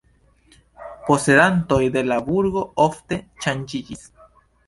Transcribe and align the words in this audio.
Posedantoj 1.09 1.79
de 1.97 2.03
la 2.07 2.17
burgo 2.31 2.65
ofte 2.87 3.19
ŝanĝiĝis. 3.47 4.05